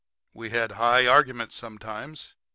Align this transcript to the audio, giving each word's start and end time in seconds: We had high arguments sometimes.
We 0.33 0.49
had 0.49 0.71
high 0.71 1.05
arguments 1.05 1.53
sometimes. 1.55 2.33